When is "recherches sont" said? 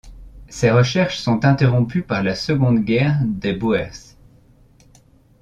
0.71-1.45